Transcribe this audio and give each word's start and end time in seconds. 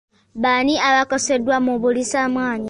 Baani 0.43 0.73
abakosebwa 0.89 1.55
mu 1.65 1.73
buliisamaanyi. 1.81 2.59